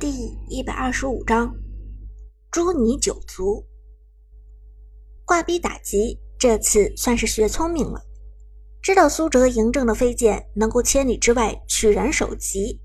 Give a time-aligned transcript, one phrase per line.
[0.00, 1.54] 第一百二十五章，
[2.50, 3.62] 捉泥九族。
[5.26, 8.00] 挂逼打击，这次算是学聪明了，
[8.80, 12.80] 知道苏哲嬴政的飞剑能够千里之外取人首级，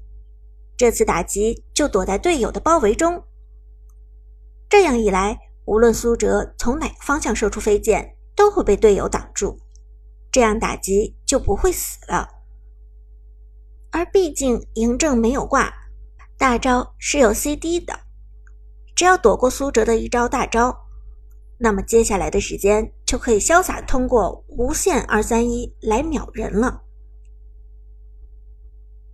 [0.75, 3.23] 这次打击就躲在队友的包围中。
[4.67, 9.57] 这样一来，无论苏哲从哪个方向射出飞剑，都会被队友挡住，
[10.33, 12.27] 这样打击就不会死了。
[13.93, 15.73] 而毕竟嬴政没有挂。
[16.37, 17.97] 大招是有 CD 的，
[18.95, 20.77] 只要躲过苏哲的一招大招，
[21.57, 26.83] 那么接下来的时间就可以潇洒通过无限二三一来秒人了。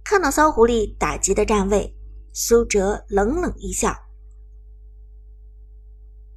[0.03, 1.95] 看到骚狐狸打击的站位，
[2.33, 3.95] 苏哲冷冷一笑：“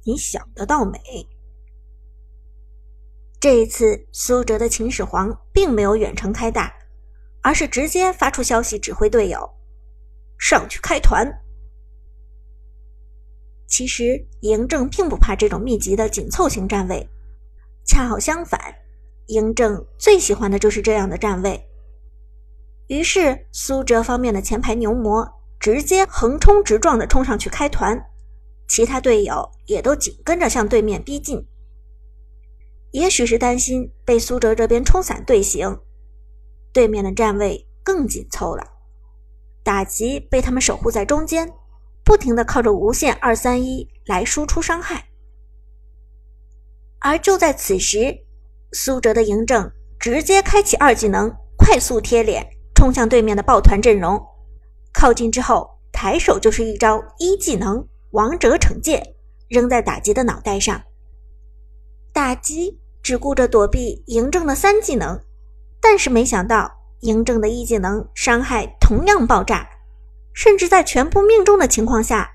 [0.05, 0.99] 你想得倒美。”
[3.41, 6.73] 这一次，苏哲的秦始皇并没有远程开大，
[7.41, 9.54] 而是直接发出消息指挥队友。
[10.37, 11.41] 上去开团。
[13.67, 17.09] 其实嬴政并不怕这种密集的紧凑型站位，
[17.83, 18.75] 恰好相反，
[19.27, 21.67] 嬴政最喜欢的就是这样的站位。
[22.87, 25.27] 于是苏哲方面的前排牛魔
[25.59, 28.05] 直接横冲直撞的冲上去开团，
[28.67, 31.47] 其他队友也都紧跟着向对面逼近。
[32.91, 35.79] 也许是担心被苏哲这边冲散队形，
[36.71, 38.74] 对面的站位更紧凑了。
[39.65, 41.51] 打击被他们守护在中间，
[42.03, 45.05] 不停的靠着无限二三一来输出伤害。
[46.99, 48.15] 而就在此时，
[48.73, 54.23] 苏哲的嬴政直接开启二技能，快速贴脸冲向对面的抱团阵容。
[54.93, 59.15] 靠近之后，抬手就是一招一技能王者惩戒，
[59.49, 60.79] 扔在打击的脑袋上。
[62.13, 65.19] 打击只顾着躲避嬴政的三技能，
[65.81, 66.74] 但是没想到。
[67.01, 69.67] 嬴政的一技能伤害同样爆炸，
[70.33, 72.31] 甚至在全部命中的情况下，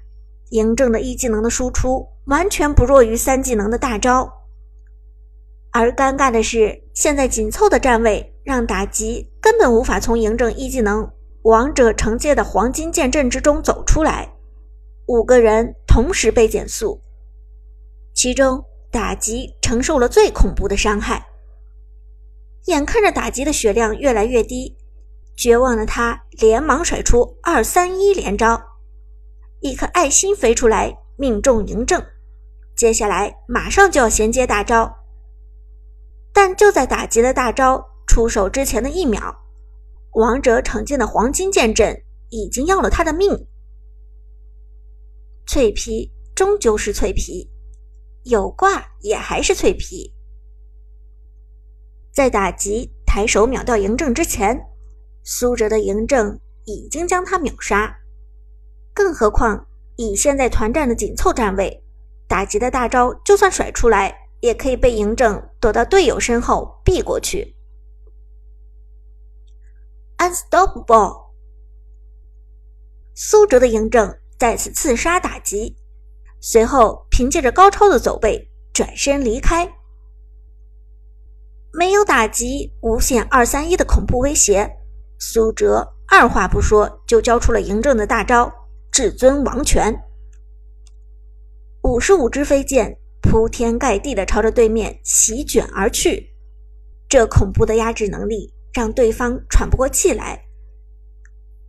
[0.51, 4.33] 嬴政的一技能的输出完全不弱于三技能的大招。
[5.73, 11.11] 而尴尬的是，现在紧凑的站位让妲己根本无法从嬴政一技能
[11.43, 14.33] 王者惩戒的黄金剑阵之中走出来，
[15.07, 17.01] 五个人同时被减速，
[18.13, 21.25] 其中打击承受了最恐怖的伤害。
[22.67, 24.77] 眼看着打击的血量越来越低，
[25.37, 28.63] 绝望的他连忙甩出二三一连招，
[29.61, 32.05] 一颗爱心飞出来命中嬴政，
[32.77, 34.97] 接下来马上就要衔接大招。
[36.33, 39.37] 但就在打击的大招出手之前的一秒，
[40.13, 43.47] 王者惩戒的黄金剑阵已经要了他的命。
[45.47, 47.51] 脆皮终究是脆皮，
[48.23, 50.15] 有挂也还是脆皮。
[52.13, 54.61] 在打击抬手秒掉嬴政之前，
[55.23, 57.99] 苏哲的嬴政已经将他秒杀。
[58.93, 59.67] 更何况
[59.97, 61.85] 以现在团战的紧凑站位，
[62.27, 67.57] 打击的大招就算甩出来，也可以被嬴政躲到队友身后避过去。
[70.19, 71.31] Unstoppable！
[73.15, 75.77] 苏哲的嬴政再次刺杀打击，
[76.41, 79.73] 随后凭借着高超的走位转身离开。
[81.73, 84.71] 没有打击无限二三一的恐怖威胁，
[85.19, 88.53] 苏哲二话不说就交出了嬴政的大招
[88.91, 89.95] 至尊王权。
[91.83, 96.35] 五十五支飞剑铺天盖地的朝着对面席卷而去，
[97.09, 100.45] 这恐怖的压制能力让对方喘不过气来。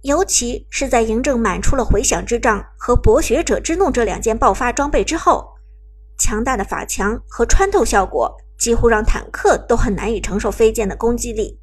[0.01, 5.50] 尤其是在嬴政满出了回响之杖和博学者之怒这两件爆发装备之后，
[6.21, 8.37] 强大的法强和穿透效果。
[8.61, 11.59] 几乎让坦克都很难以承受飞剑的攻击力。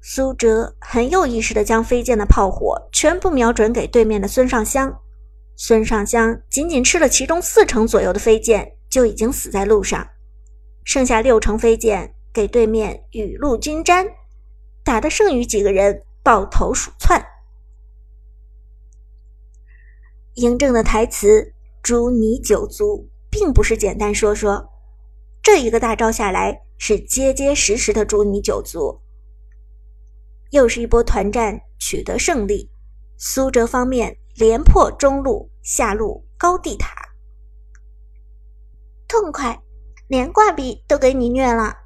[0.00, 4.96] 苏哲很有意识地将飞剑的炮火全部瞄准给对面的孙尚香，
[5.56, 10.06] 孙尚香仅仅吃了其中四成左右的飞剑，就已经死在路上，
[10.84, 14.06] 剩下六成飞剑给对面雨露均沾，
[14.84, 17.26] 打得剩余几个人抱头鼠窜。
[20.36, 21.53] 嬴政的台词
[21.84, 24.70] “诛你九族”并不是简单说说。
[25.42, 29.02] 这一个大招下来，是结结实实的诛你九族。
[30.50, 32.70] 又是一波团战取得胜利，
[33.18, 36.94] 苏哲方面连破中路、下路高地塔，
[39.06, 39.62] 痛快，
[40.08, 41.76] 连挂壁都给你虐了。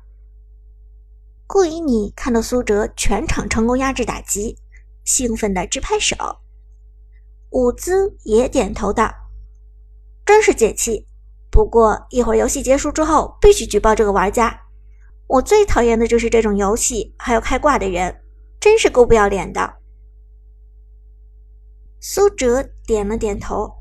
[1.46, 4.58] 顾以你看到苏哲全场成功压制打击，
[5.04, 6.14] 兴奋的直拍手。
[7.50, 9.10] 伍兹也点头道
[10.28, 11.06] ：“真是解气。”
[11.50, 14.60] 不过一会儿游戏结束之后，必须举报这个玩家。
[15.26, 18.20] 我最讨厌的就是这种游戏还有开挂的人，
[18.60, 19.76] 真是够不要脸的。
[22.00, 23.72] 苏哲点了点头：“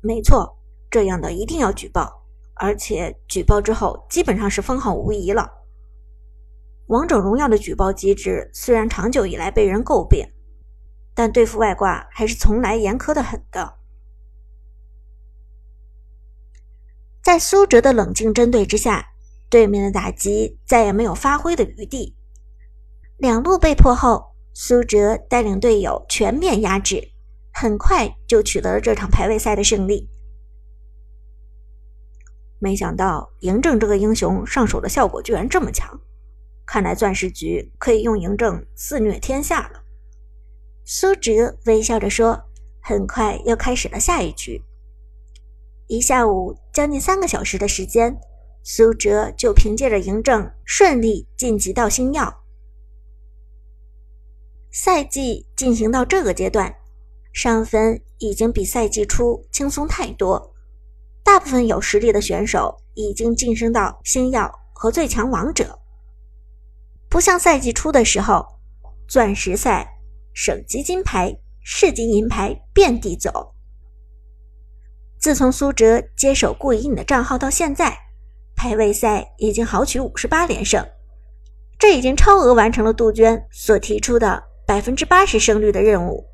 [0.00, 0.56] 没错，
[0.88, 2.24] 这样的一定要举报，
[2.54, 5.50] 而且举报之后基本上是封号无疑了。
[6.86, 10.24] 王者荣耀的举报机制虽然长久以来被人诟病，
[11.12, 13.78] 但对付外挂还是从来严苛的很的。”
[17.22, 19.06] 在苏哲的冷静针对之下，
[19.48, 22.16] 对面的打击再也没有发挥的余地。
[23.16, 27.12] 两路被破后，苏哲带领队友全面压制，
[27.52, 30.08] 很快就取得了这场排位赛的胜利。
[32.58, 36.00] 没想到嬴政这个英雄上手的效果居然这么强，
[36.66, 39.80] 看来钻石局可以用嬴政肆虐天下了。
[40.84, 42.42] 苏哲微笑着说
[42.82, 44.60] ：“很快又开始了下一局。”
[45.88, 48.18] 一下午将近三个小时的时间，
[48.62, 52.42] 苏哲就凭借着嬴政顺利晋级到星耀。
[54.70, 56.74] 赛季进行到这个阶段，
[57.34, 60.54] 上分已经比赛季初轻松太多，
[61.22, 65.78] 大部分有实力的选手已经晋升到星耀和最强王者，
[67.10, 68.46] 不像赛季初的时候，
[69.06, 69.86] 钻石赛、
[70.32, 73.51] 省级金牌、市级银牌遍地走。
[75.22, 77.96] 自从苏哲接手顾以你的账号到现在，
[78.56, 80.84] 排位赛已经豪取五十八连胜，
[81.78, 86.26] 这已经超额完成了杜鹃所提出的百分之八十胜率的任务。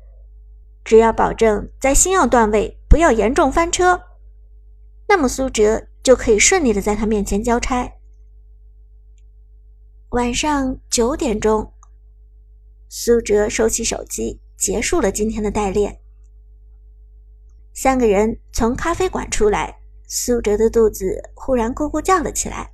[0.83, 4.01] 只要保证在星耀段位不要严重翻车，
[5.07, 7.93] 那么苏哲就可以顺利的在他面前交差。
[10.09, 11.73] 晚上九点钟，
[12.87, 15.98] 苏哲收起手机，结束了今天的代练。
[17.73, 22.71] 三个人从咖啡馆出来，苏哲的肚子忽然咕咕叫了起来。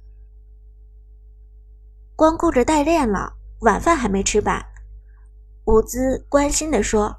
[2.15, 4.65] 光顾着代练了，晚饭还没吃吧。
[5.65, 7.18] 伍兹关心地说：“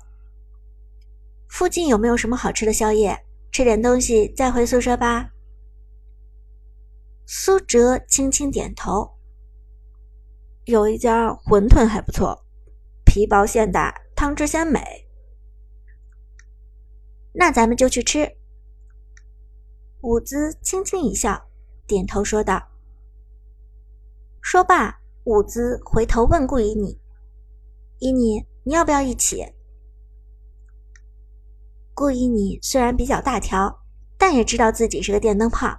[1.51, 3.25] 附近有没有什么好吃的宵夜？
[3.53, 5.31] 吃点东西再回宿舍吧。”
[7.27, 9.11] 苏哲轻轻点头
[10.65, 12.45] ：“有一家馄饨还不错，
[13.05, 14.81] 皮薄馅大，汤汁鲜美。”
[17.39, 18.27] 那咱们就去吃。
[20.01, 21.49] 伍兹轻轻一笑，
[21.87, 22.67] 点头说道。
[24.41, 26.99] 说罢，伍兹回头问顾以你
[27.99, 29.45] ：“以你，你要不要一起？”
[31.93, 33.81] 顾以你虽然比较大条，
[34.17, 35.77] 但也知道自己是个电灯泡。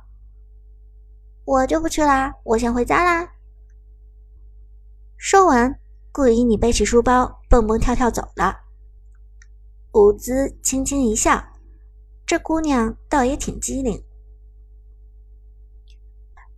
[1.45, 3.31] 我就不去啦，我先回家啦。
[5.17, 5.79] 说完，
[6.11, 8.66] 顾以你背起书包，蹦蹦跳跳走了。
[9.97, 11.43] 伍兹轻轻一笑，
[12.23, 14.03] 这姑娘倒也挺机灵。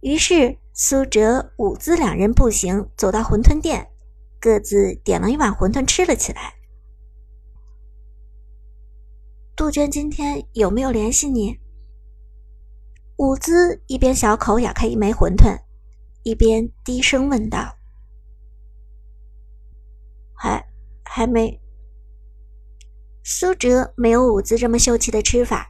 [0.01, 3.89] 于是苏哲、伍兹两人步行走到馄饨店，
[4.41, 6.53] 各自点了一碗馄饨吃了起来。
[9.55, 11.57] 杜鹃今天有没有联系你？
[13.15, 15.61] 伍兹一边小口咬开一枚馄饨，
[16.23, 17.77] 一边低声问道
[20.35, 20.65] ：“还
[21.05, 21.57] 还没。”
[23.31, 25.69] 苏哲没有伍兹这么秀气的吃法，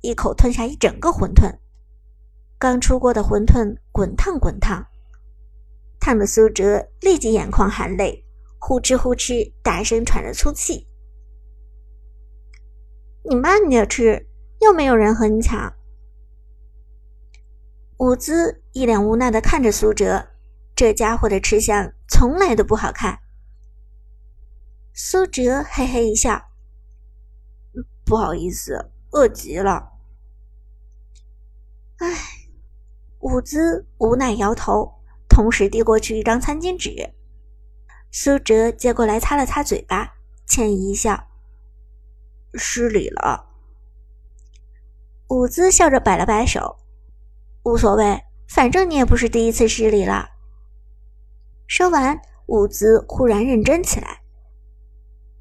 [0.00, 1.58] 一口吞下一整个馄饨。
[2.58, 4.86] 刚出锅的馄饨滚烫滚烫，
[6.00, 8.24] 烫的苏哲立即眼眶含泪，
[8.58, 10.88] 呼哧呼哧大声喘着粗气。
[13.28, 14.26] 你慢点吃，
[14.62, 15.74] 又没有人和你抢。
[17.98, 20.26] 伍兹一脸无奈的看着苏哲，
[20.74, 23.18] 这家伙的吃相从来都不好看。
[24.94, 26.47] 苏哲嘿嘿一笑。
[28.08, 29.92] 不好意思，饿极了。
[31.98, 32.06] 唉，
[33.20, 34.94] 伍兹无奈摇头，
[35.28, 37.12] 同时递过去一张餐巾纸。
[38.10, 40.14] 苏哲接过来擦了擦嘴巴，
[40.46, 41.28] 歉意一笑
[42.56, 43.44] ：“失礼了。”
[45.28, 46.78] 伍兹笑着摆了摆手
[47.64, 50.30] ：“无所谓，反正你也不是第一次失礼了。”
[51.68, 54.22] 说完，伍兹忽然认真起来。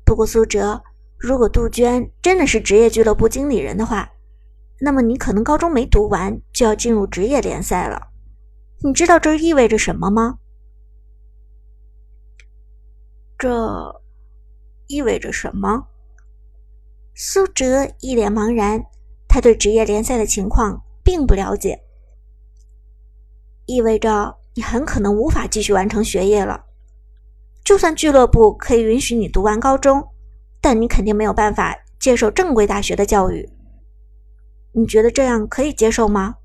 [0.06, 0.84] 不过苏哲。
[1.18, 4.12] 如果杜鹃真的是职业俱乐部经理人的话，
[4.80, 8.10] 那么你可能高中没读完就要进入职业联赛了。
[8.84, 10.38] 你知道这意味着什么吗？
[13.38, 14.02] 这
[14.86, 15.88] 意味着什么？
[17.16, 18.86] 苏哲一脸茫然，
[19.28, 21.82] 他对职业联赛的情况并不了解。
[23.66, 26.66] 意味着你很可能无法继续完成学业了。
[27.64, 30.08] 就算俱乐部可以允许你读完高中。
[30.62, 33.50] 但你肯定没有办法接受正规大学的教育，
[34.74, 36.36] 你觉得这样可以接受吗？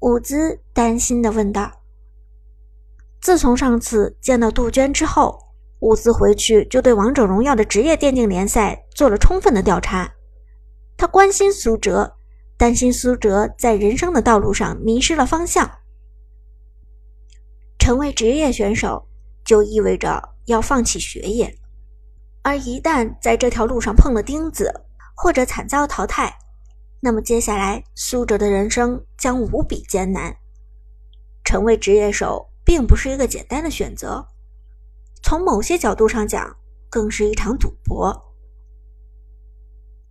[0.00, 1.80] 伍兹担心的问道。
[3.20, 5.38] 自从上次见到杜鹃之后，
[5.80, 10.12] 伍兹回去就对《王者荣耀》的职业电竞联赛做了充分的调查。
[10.96, 12.16] 他关心苏哲，
[12.58, 15.70] 担心苏哲在人生的道路上迷失了方向。
[17.78, 19.08] 成为职业选手
[19.44, 21.58] 就意味着要放弃学业，
[22.44, 24.70] 而一旦在这条路上碰了钉子，
[25.16, 26.32] 或者惨遭淘汰，
[27.00, 30.36] 那么接下来苏哲的人生将无比艰难。
[31.42, 34.26] 成为职业手并不是一个简单的选择，
[35.22, 36.54] 从某些角度上讲，
[36.90, 38.14] 更是一场赌博。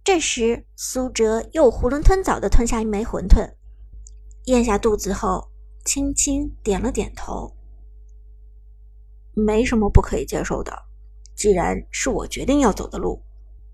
[0.03, 3.53] 这时，苏哲又囫囵吞枣地吞下一枚馄饨，
[4.45, 5.51] 咽下肚子后，
[5.85, 7.55] 轻轻点了点头。
[9.33, 10.77] 没什么不可以接受的，
[11.35, 13.23] 既然是我决定要走的路，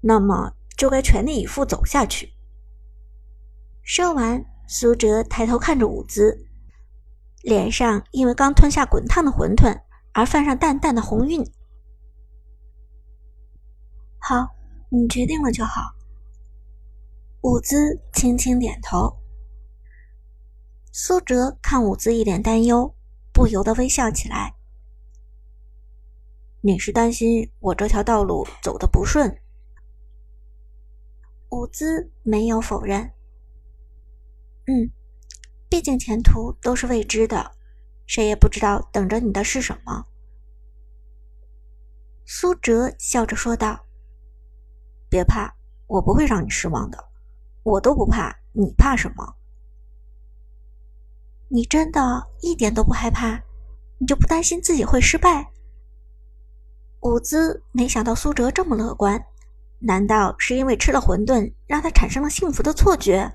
[0.02, 2.34] 那么就该全力以赴走下去。
[3.84, 6.46] 说完，苏哲抬头看着伍兹，
[7.42, 9.82] 脸上因为刚吞下滚烫的馄饨
[10.14, 11.44] 而泛上淡淡的红晕。
[14.20, 14.48] 好，
[14.90, 15.82] 你决定了就好。
[17.42, 19.18] 伍兹轻轻点头。
[20.92, 22.94] 苏哲看伍兹一脸担忧，
[23.32, 24.56] 不由得微笑起来。
[26.62, 29.40] 你是担心我这条道路走得不顺？
[31.52, 33.12] 伍兹没有否认。
[34.68, 34.92] 嗯，
[35.70, 37.52] 毕竟前途都是未知的，
[38.06, 40.06] 谁也不知道等着你的是什么。
[42.26, 43.86] 苏哲笑着说道
[45.10, 45.56] ：“别怕，
[45.88, 47.04] 我不会让你失望的。
[47.64, 49.36] 我都不怕，你怕什么？
[51.48, 53.42] 你真的一点都不害怕？
[53.98, 55.52] 你就不担心自己会失败？”
[57.02, 59.26] 伍兹没想到苏哲这么乐观，
[59.80, 63.34] 难道是因为吃了馄饨让他产生了幸福的错觉？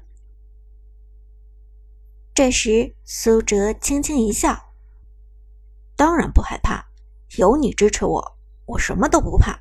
[2.34, 4.74] 这时，苏哲轻轻一笑
[5.96, 6.86] ：“当然不害怕，
[7.36, 9.60] 有你支持我，我什么都不怕。”